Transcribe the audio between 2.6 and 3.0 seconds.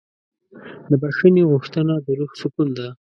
ده.